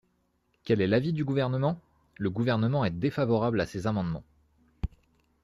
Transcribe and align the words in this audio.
Quel 0.63 0.81
est 0.81 0.87
l’avis 0.87 1.13
du 1.13 1.23
Gouvernement? 1.23 1.79
Le 2.17 2.31
Gouvernement 2.31 2.83
est 2.85 2.89
défavorable 2.89 3.61
à 3.61 3.67
ces 3.67 3.85
amendements. 3.85 4.23